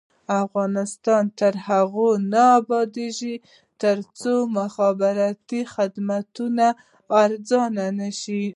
افغانستان 0.43 1.23
تر 1.39 1.53
هغو 1.67 2.09
نه 2.33 2.43
ابادیږي، 2.59 3.35
ترڅو 3.81 4.33
مخابراتي 4.59 5.61
خدمتونه 5.73 6.65
ارزانه 7.23 7.85
نشي. 7.99 8.43